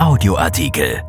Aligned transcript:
Audioartikel. 0.00 1.02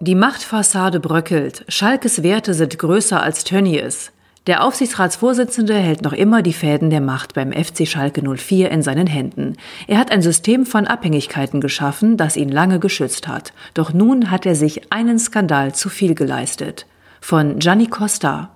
Die 0.00 0.16
Machtfassade 0.16 0.98
bröckelt. 0.98 1.64
Schalkes 1.68 2.24
Werte 2.24 2.52
sind 2.52 2.76
größer 2.76 3.22
als 3.22 3.44
Tönnies. 3.44 4.10
Der 4.48 4.64
Aufsichtsratsvorsitzende 4.64 5.76
hält 5.76 6.02
noch 6.02 6.12
immer 6.12 6.42
die 6.42 6.54
Fäden 6.54 6.90
der 6.90 7.00
Macht 7.00 7.34
beim 7.34 7.52
FC 7.52 7.86
Schalke 7.86 8.20
04 8.20 8.72
in 8.72 8.82
seinen 8.82 9.06
Händen. 9.06 9.56
Er 9.86 9.98
hat 9.98 10.10
ein 10.10 10.22
System 10.22 10.66
von 10.66 10.88
Abhängigkeiten 10.88 11.60
geschaffen, 11.60 12.16
das 12.16 12.36
ihn 12.36 12.48
lange 12.48 12.80
geschützt 12.80 13.28
hat. 13.28 13.52
Doch 13.74 13.92
nun 13.92 14.28
hat 14.32 14.44
er 14.44 14.56
sich 14.56 14.92
einen 14.92 15.20
Skandal 15.20 15.72
zu 15.72 15.88
viel 15.88 16.16
geleistet. 16.16 16.86
Von 17.20 17.60
Gianni 17.60 17.86
Costa. 17.86 18.50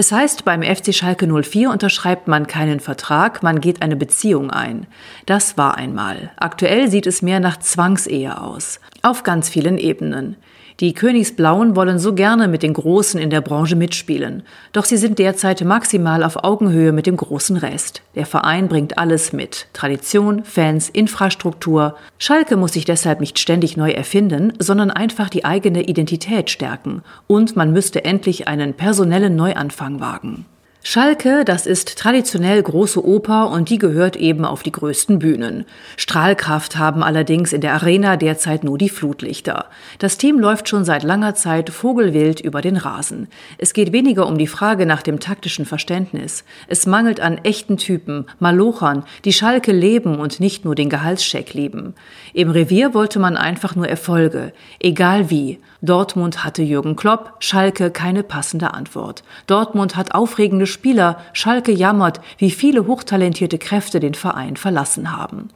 Es 0.00 0.12
heißt, 0.12 0.44
beim 0.44 0.62
FC 0.62 0.94
Schalke 0.94 1.26
04 1.26 1.70
unterschreibt 1.70 2.28
man 2.28 2.46
keinen 2.46 2.78
Vertrag, 2.78 3.42
man 3.42 3.60
geht 3.60 3.82
eine 3.82 3.96
Beziehung 3.96 4.48
ein. 4.48 4.86
Das 5.26 5.58
war 5.58 5.76
einmal. 5.76 6.30
Aktuell 6.36 6.88
sieht 6.88 7.08
es 7.08 7.20
mehr 7.20 7.40
nach 7.40 7.56
Zwangsehe 7.56 8.40
aus. 8.40 8.78
Auf 9.02 9.24
ganz 9.24 9.48
vielen 9.48 9.76
Ebenen. 9.76 10.36
Die 10.80 10.94
Königsblauen 10.94 11.74
wollen 11.74 11.98
so 11.98 12.14
gerne 12.14 12.46
mit 12.46 12.62
den 12.62 12.72
Großen 12.72 13.20
in 13.20 13.30
der 13.30 13.40
Branche 13.40 13.74
mitspielen. 13.74 14.44
Doch 14.72 14.84
sie 14.84 14.96
sind 14.96 15.18
derzeit 15.18 15.64
maximal 15.64 16.22
auf 16.22 16.44
Augenhöhe 16.44 16.92
mit 16.92 17.06
dem 17.06 17.16
großen 17.16 17.56
Rest. 17.56 18.02
Der 18.14 18.26
Verein 18.26 18.68
bringt 18.68 18.96
alles 18.96 19.32
mit. 19.32 19.66
Tradition, 19.72 20.44
Fans, 20.44 20.88
Infrastruktur. 20.88 21.96
Schalke 22.18 22.56
muss 22.56 22.74
sich 22.74 22.84
deshalb 22.84 23.18
nicht 23.18 23.40
ständig 23.40 23.76
neu 23.76 23.90
erfinden, 23.90 24.52
sondern 24.60 24.92
einfach 24.92 25.28
die 25.28 25.44
eigene 25.44 25.82
Identität 25.82 26.48
stärken. 26.48 27.02
Und 27.26 27.56
man 27.56 27.72
müsste 27.72 28.04
endlich 28.04 28.46
einen 28.46 28.74
personellen 28.74 29.34
Neuanfang 29.34 29.98
wagen. 29.98 30.46
Schalke, 30.84 31.44
das 31.44 31.66
ist 31.66 31.98
traditionell 31.98 32.62
große 32.62 33.04
Oper 33.04 33.50
und 33.50 33.68
die 33.68 33.78
gehört 33.78 34.14
eben 34.14 34.44
auf 34.44 34.62
die 34.62 34.70
größten 34.72 35.18
Bühnen. 35.18 35.66
Strahlkraft 35.96 36.78
haben 36.78 37.02
allerdings 37.02 37.52
in 37.52 37.60
der 37.60 37.74
Arena 37.74 38.16
derzeit 38.16 38.62
nur 38.62 38.78
die 38.78 38.88
Flutlichter. 38.88 39.66
Das 39.98 40.18
Team 40.18 40.38
läuft 40.38 40.68
schon 40.68 40.84
seit 40.84 41.02
langer 41.02 41.34
Zeit 41.34 41.70
vogelwild 41.70 42.40
über 42.40 42.62
den 42.62 42.76
Rasen. 42.76 43.26
Es 43.58 43.72
geht 43.72 43.92
weniger 43.92 44.26
um 44.28 44.38
die 44.38 44.46
Frage 44.46 44.86
nach 44.86 45.02
dem 45.02 45.18
taktischen 45.18 45.66
Verständnis. 45.66 46.44
Es 46.68 46.86
mangelt 46.86 47.18
an 47.18 47.38
echten 47.38 47.76
Typen, 47.76 48.26
Malochern, 48.38 49.04
die 49.24 49.32
Schalke 49.32 49.72
leben 49.72 50.20
und 50.20 50.38
nicht 50.38 50.64
nur 50.64 50.76
den 50.76 50.88
Gehaltscheck 50.88 51.54
lieben. 51.54 51.94
Im 52.32 52.50
Revier 52.50 52.94
wollte 52.94 53.18
man 53.18 53.36
einfach 53.36 53.74
nur 53.74 53.88
Erfolge, 53.88 54.52
egal 54.78 55.28
wie. 55.28 55.58
Dortmund 55.82 56.44
hatte 56.44 56.62
Jürgen 56.62 56.96
Klopp, 56.96 57.34
Schalke 57.40 57.90
keine 57.90 58.22
passende 58.22 58.74
Antwort. 58.74 59.22
Dortmund 59.46 59.96
hat 59.96 60.12
aufregende 60.12 60.67
Spieler, 60.68 61.20
Schalke 61.32 61.72
jammert, 61.72 62.20
wie 62.38 62.50
viele 62.50 62.86
hochtalentierte 62.86 63.58
Kräfte 63.58 63.98
den 64.00 64.14
Verein 64.14 64.56
verlassen 64.56 65.16
haben. 65.16 65.50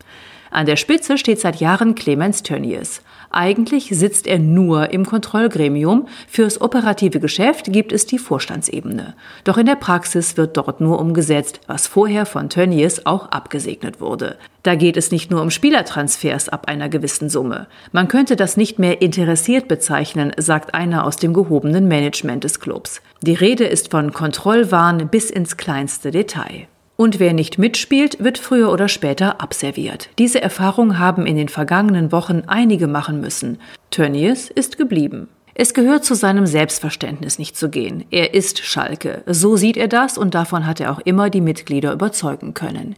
An 0.53 0.67
der 0.67 0.77
Spitze 0.77 1.17
steht 1.17 1.41
seit 1.41 1.57
Jahren 1.57 1.95
Clemens 1.95 2.43
Tönnies. 2.43 3.01
Eigentlich 3.31 3.89
sitzt 3.89 4.27
er 4.27 4.39
nur 4.39 4.91
im 4.91 5.07
Kontrollgremium. 5.07 6.09
Fürs 6.29 6.61
operative 6.61 7.21
Geschäft 7.21 7.73
gibt 7.73 7.91
es 7.91 8.05
die 8.05 8.19
Vorstandsebene. 8.19 9.15
Doch 9.45 9.57
in 9.57 9.65
der 9.65 9.77
Praxis 9.77 10.37
wird 10.37 10.59
dort 10.59 10.83
nur 10.83 11.01
umgesetzt, 11.01 11.61
was 11.67 11.87
vorher 11.87 12.27
von 12.27 12.51
Tönnies 12.51 13.07
auch 13.07 13.31
abgesegnet 13.31 14.03
wurde. 14.03 14.37
Da 14.63 14.75
geht 14.75 14.99
es 14.99 15.11
nicht 15.11 15.31
nur 15.31 15.41
um 15.41 15.49
Spielertransfers 15.49 16.51
ab 16.51 16.69
einer 16.69 16.91
gewissen 16.91 17.31
Summe. 17.31 17.67
Man 17.91 18.09
könnte 18.09 18.37
das 18.37 18.59
nicht 18.59 18.79
mehr 18.79 19.01
interessiert 19.01 19.69
bezeichnen, 19.69 20.33
sagt 20.37 20.75
einer 20.75 21.07
aus 21.07 21.17
dem 21.17 21.33
gehobenen 21.33 21.89
Management 21.89 22.45
des 22.45 22.61
Clubs. 22.61 23.01
Die 23.23 23.35
Rede 23.35 23.65
ist 23.65 23.91
von 23.91 24.13
Kontrollwahn 24.13 25.09
bis 25.09 25.31
ins 25.31 25.57
kleinste 25.57 26.11
Detail. 26.11 26.69
Und 27.03 27.19
wer 27.19 27.33
nicht 27.33 27.59
mitspielt, 27.59 28.23
wird 28.23 28.39
früher 28.39 28.71
oder 28.71 28.87
später 28.87 29.41
abserviert. 29.41 30.09
Diese 30.21 30.41
Erfahrung 30.41 31.01
haben 31.01 31.27
in 31.27 31.35
den 31.35 31.49
vergangenen 31.49 32.13
Wochen 32.13 32.45
einige 32.47 32.87
machen 32.87 33.21
müssen. 33.21 33.59
Tönnies 33.91 34.51
ist 34.51 34.79
geblieben. 34.79 35.27
Es 35.53 35.75
gehört 35.75 36.05
zu 36.05 36.15
seinem 36.15 36.47
Selbstverständnis 36.47 37.41
nicht 37.41 37.57
zu 37.57 37.71
gehen. 37.71 38.05
Er 38.13 38.35
ist 38.35 38.65
Schalke. 38.65 39.25
So 39.27 39.57
sieht 39.57 39.77
er 39.77 39.89
das 39.89 40.17
und 40.17 40.37
davon 40.37 40.65
hat 40.65 40.79
er 40.79 40.93
auch 40.93 41.01
immer 41.01 41.29
die 41.29 41.41
Mitglieder 41.41 41.93
überzeugen 41.93 42.55
können. 42.55 42.95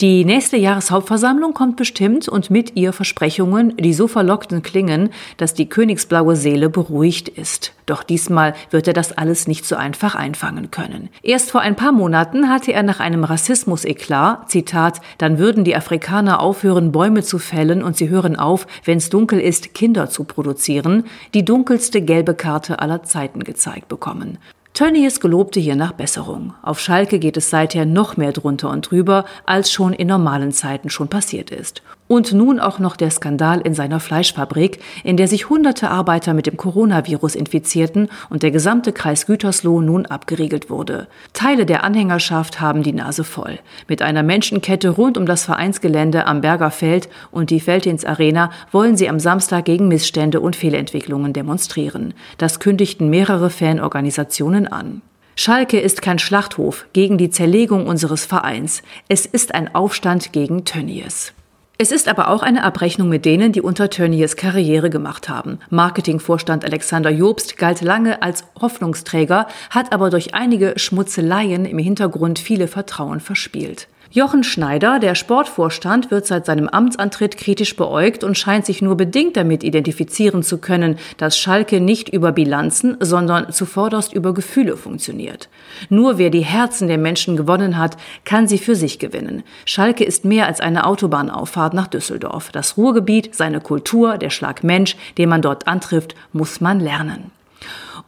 Die 0.00 0.24
nächste 0.24 0.56
Jahreshauptversammlung 0.56 1.54
kommt 1.54 1.76
bestimmt 1.76 2.28
und 2.28 2.50
mit 2.50 2.76
ihr 2.76 2.92
Versprechungen, 2.92 3.76
die 3.76 3.92
so 3.92 4.08
verlockend 4.08 4.64
klingen, 4.64 5.10
dass 5.36 5.54
die 5.54 5.68
königsblaue 5.68 6.34
Seele 6.34 6.70
beruhigt 6.70 7.28
ist. 7.28 7.72
Doch 7.86 8.02
diesmal 8.02 8.54
wird 8.70 8.88
er 8.88 8.94
das 8.94 9.12
alles 9.12 9.46
nicht 9.46 9.66
so 9.66 9.76
einfach 9.76 10.14
einfangen 10.14 10.70
können. 10.70 11.08
Erst 11.22 11.50
vor 11.50 11.60
ein 11.60 11.76
paar 11.76 11.92
Monaten 11.92 12.48
hatte 12.48 12.72
er 12.72 12.82
nach 12.82 13.00
einem 13.00 13.24
Rassismus-Eklat, 13.24 14.50
Zitat, 14.50 15.00
dann 15.18 15.38
würden 15.38 15.64
die 15.64 15.76
Afrikaner 15.76 16.40
aufhören, 16.40 16.90
Bäume 16.90 17.22
zu 17.22 17.38
fällen 17.38 17.82
und 17.82 17.96
sie 17.96 18.08
hören 18.08 18.36
auf, 18.36 18.66
wenn's 18.84 19.10
dunkel 19.10 19.40
ist, 19.40 19.74
Kinder 19.74 20.08
zu 20.08 20.24
produzieren, 20.24 21.04
die 21.34 21.44
dunkelste 21.44 22.02
gelbe 22.02 22.34
Karte 22.34 22.78
aller 22.78 23.02
Zeiten 23.02 23.44
gezeigt 23.44 23.88
bekommen. 23.88 24.38
Tönnies 24.74 25.20
gelobte 25.20 25.60
hier 25.60 25.76
nach 25.76 25.92
Besserung. 25.92 26.54
Auf 26.62 26.80
Schalke 26.80 27.18
geht 27.18 27.36
es 27.36 27.50
seither 27.50 27.84
noch 27.84 28.16
mehr 28.16 28.32
drunter 28.32 28.70
und 28.70 28.90
drüber, 28.90 29.26
als 29.44 29.70
schon 29.70 29.92
in 29.92 30.08
normalen 30.08 30.50
Zeiten 30.50 30.88
schon 30.88 31.08
passiert 31.08 31.50
ist. 31.50 31.82
Und 32.12 32.34
nun 32.34 32.60
auch 32.60 32.78
noch 32.78 32.96
der 32.96 33.10
Skandal 33.10 33.62
in 33.62 33.72
seiner 33.72 33.98
Fleischfabrik, 33.98 34.80
in 35.02 35.16
der 35.16 35.28
sich 35.28 35.48
hunderte 35.48 35.88
Arbeiter 35.88 36.34
mit 36.34 36.46
dem 36.46 36.58
Coronavirus 36.58 37.34
infizierten 37.34 38.10
und 38.28 38.42
der 38.42 38.50
gesamte 38.50 38.92
Kreis 38.92 39.24
Gütersloh 39.24 39.80
nun 39.80 40.04
abgeriegelt 40.04 40.68
wurde. 40.68 41.08
Teile 41.32 41.64
der 41.64 41.84
Anhängerschaft 41.84 42.60
haben 42.60 42.82
die 42.82 42.92
Nase 42.92 43.24
voll. 43.24 43.60
Mit 43.88 44.02
einer 44.02 44.22
Menschenkette 44.22 44.90
rund 44.90 45.16
um 45.16 45.24
das 45.24 45.46
Vereinsgelände 45.46 46.26
am 46.26 46.42
Berger 46.42 46.70
Feld 46.70 47.08
und 47.30 47.48
die 47.48 47.60
Feldins 47.60 48.04
Arena 48.04 48.50
wollen 48.72 48.98
sie 48.98 49.08
am 49.08 49.18
Samstag 49.18 49.64
gegen 49.64 49.88
Missstände 49.88 50.42
und 50.42 50.54
Fehlentwicklungen 50.54 51.32
demonstrieren. 51.32 52.12
Das 52.36 52.60
kündigten 52.60 53.08
mehrere 53.08 53.48
Fanorganisationen 53.48 54.66
an. 54.66 55.00
Schalke 55.34 55.80
ist 55.80 56.02
kein 56.02 56.18
Schlachthof 56.18 56.84
gegen 56.92 57.16
die 57.16 57.30
Zerlegung 57.30 57.86
unseres 57.86 58.26
Vereins. 58.26 58.82
Es 59.08 59.24
ist 59.24 59.54
ein 59.54 59.74
Aufstand 59.74 60.34
gegen 60.34 60.66
Tönnies. 60.66 61.32
Es 61.82 61.90
ist 61.90 62.06
aber 62.06 62.28
auch 62.28 62.44
eine 62.44 62.62
Abrechnung 62.62 63.08
mit 63.08 63.24
denen, 63.24 63.50
die 63.50 63.60
unter 63.60 63.90
Tönnies 63.90 64.36
Karriere 64.36 64.88
gemacht 64.88 65.28
haben. 65.28 65.58
Marketingvorstand 65.68 66.64
Alexander 66.64 67.10
Jobst 67.10 67.56
galt 67.56 67.80
lange 67.80 68.22
als 68.22 68.44
Hoffnungsträger, 68.60 69.48
hat 69.68 69.92
aber 69.92 70.08
durch 70.08 70.32
einige 70.32 70.74
Schmutzeleien 70.76 71.64
im 71.64 71.78
Hintergrund 71.78 72.38
viele 72.38 72.68
Vertrauen 72.68 73.18
verspielt. 73.18 73.88
Jochen 74.14 74.44
Schneider, 74.44 74.98
der 74.98 75.14
Sportvorstand, 75.14 76.10
wird 76.10 76.26
seit 76.26 76.44
seinem 76.44 76.68
Amtsantritt 76.68 77.38
kritisch 77.38 77.76
beäugt 77.76 78.24
und 78.24 78.36
scheint 78.36 78.66
sich 78.66 78.82
nur 78.82 78.94
bedingt 78.94 79.38
damit 79.38 79.64
identifizieren 79.64 80.42
zu 80.42 80.58
können, 80.58 80.98
dass 81.16 81.38
Schalke 81.38 81.80
nicht 81.80 82.10
über 82.10 82.30
Bilanzen, 82.30 82.98
sondern 83.00 83.50
zuvorderst 83.50 84.12
über 84.12 84.34
Gefühle 84.34 84.76
funktioniert. 84.76 85.48
Nur 85.88 86.18
wer 86.18 86.28
die 86.28 86.44
Herzen 86.44 86.88
der 86.88 86.98
Menschen 86.98 87.38
gewonnen 87.38 87.78
hat, 87.78 87.96
kann 88.26 88.46
sie 88.46 88.58
für 88.58 88.76
sich 88.76 88.98
gewinnen. 88.98 89.44
Schalke 89.64 90.04
ist 90.04 90.26
mehr 90.26 90.46
als 90.46 90.60
eine 90.60 90.84
Autobahnauffahrt 90.84 91.72
nach 91.72 91.86
Düsseldorf. 91.86 92.50
Das 92.52 92.76
Ruhrgebiet, 92.76 93.34
seine 93.34 93.62
Kultur, 93.62 94.18
der 94.18 94.28
Schlag 94.28 94.62
Mensch, 94.62 94.94
den 95.16 95.30
man 95.30 95.40
dort 95.40 95.66
antrifft, 95.66 96.14
muss 96.34 96.60
man 96.60 96.80
lernen. 96.80 97.30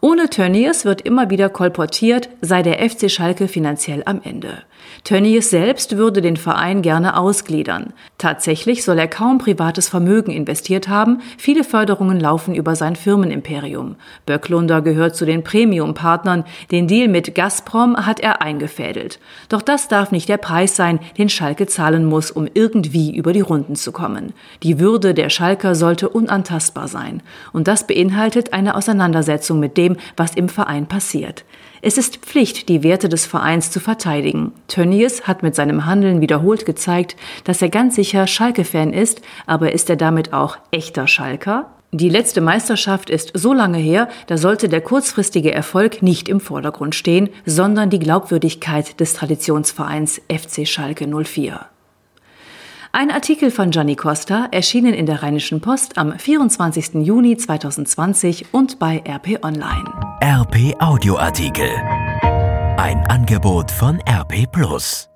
Ohne 0.03 0.29
Tönnies 0.29 0.85
wird 0.85 1.01
immer 1.01 1.31
wieder 1.31 1.49
kolportiert, 1.49 2.29
sei 2.43 2.63
der 2.63 2.79
FC 2.91 3.11
Schalke 3.11 3.49
finanziell 3.49 4.03
am 4.05 4.21
Ende. 4.23 4.65
Tönnies 5.05 5.51
selbst 5.51 5.97
würde 5.97 6.23
den 6.23 6.37
Verein 6.37 6.83
gerne 6.83 7.17
ausgliedern. 7.17 7.93
Tatsächlich 8.19 8.85
soll 8.85 8.99
er 8.99 9.09
kaum 9.09 9.39
privates 9.39 9.89
Vermögen 9.89 10.31
investiert 10.31 10.89
haben, 10.89 11.21
viele 11.39 11.65
Förderungen 11.65 12.19
laufen 12.21 12.55
über 12.55 12.77
sein 12.77 12.97
Firmenimperium. 12.97 13.97
Böcklunder 14.27 14.83
gehört 14.83 15.17
zu 15.17 15.27
den 15.27 15.45
Premium-Partnern, 15.45 16.45
den 16.71 16.89
Deal 16.89 17.09
mit 17.09 17.35
Gazprom 17.35 17.97
hat 18.07 18.21
er 18.21 18.43
eingefädelt. 18.43 19.21
Doch 19.49 19.63
das 19.63 19.89
darf 19.89 20.11
nicht 20.11 20.29
der 20.29 20.39
Preis 20.39 20.77
sein, 20.77 21.01
den 21.19 21.29
Schalke 21.29 21.67
zahlen 21.67 22.05
muss, 22.05 22.31
um 22.31 22.49
irgendwie 22.53 23.15
über 23.15 23.33
die 23.33 23.41
Runden 23.41 23.77
zu 23.77 23.93
kommen. 23.93 24.33
Die 24.63 24.79
Würde 24.79 25.15
der 25.15 25.29
Schalker 25.29 25.75
sollte 25.75 26.09
unantastbar 26.09 26.89
sein. 26.89 27.23
Und 27.53 27.69
das 27.69 27.87
beinhaltet 27.87 28.53
eine 28.53 28.75
Auseinandersetzung 28.75 29.61
mit 29.61 29.77
dem, 29.77 29.97
was 30.17 30.35
im 30.35 30.49
Verein 30.49 30.87
passiert. 30.87 31.45
Es 31.87 31.99
ist 31.99 32.17
Pflicht, 32.17 32.71
die 32.71 32.83
Werte 32.83 33.11
des 33.11 33.27
Vereins 33.27 33.71
zu 33.71 33.79
verteidigen. 33.79 34.53
Tönnies 34.69 35.25
hat 35.25 35.43
mit 35.43 35.55
seinem 35.55 35.85
Handeln 35.85 36.23
wiederholt 36.23 36.65
gezeigt, 36.65 37.15
dass 37.45 37.61
er 37.61 37.69
ganz 37.69 37.97
sicher 37.97 38.27
Schalke-Fan 38.27 38.95
ist, 38.95 39.21
aber 39.45 39.73
ist 39.73 39.91
er 39.91 39.97
damit 39.97 40.33
auch 40.33 40.57
echter 40.71 41.07
Schalker? 41.07 41.67
Die 41.93 42.09
letzte 42.09 42.41
Meisterschaft 42.41 43.11
ist 43.11 43.33
so 43.35 43.53
lange 43.53 43.77
her, 43.77 44.09
da 44.29 44.39
sollte 44.39 44.71
der 44.71 44.81
kurzfristige 44.81 45.53
Erfolg 45.53 46.03
nicht 46.03 46.31
im 46.31 46.41
Vordergrund 46.41 46.95
stehen, 46.95 47.29
sondern 47.45 47.91
die 47.91 47.99
Glaubwürdigkeit 47.99 48.99
des 48.99 49.13
Traditionsvereins 49.13 50.23
FC 50.31 50.67
Schalke 50.67 51.07
04. 51.07 51.67
Ein 52.97 53.11
Artikel 53.11 53.51
von 53.51 53.73
Gianni 53.73 53.97
Costa, 53.97 54.47
erschienen 54.53 54.95
in 54.95 55.05
der 55.05 55.21
Rheinischen 55.21 55.61
Post 55.61 55.99
am 55.99 56.17
24. 56.17 57.05
Juni 57.05 57.37
2020 57.37 58.55
und 58.55 58.79
bei 58.79 59.03
RP 59.05 59.45
Online. 59.45 59.83
RP 60.23 60.81
Audioartikel. 60.81 61.71
Ein 62.77 63.05
Angebot 63.09 63.73
von 63.73 64.01
RP 64.09 64.47
Plus. 64.49 65.11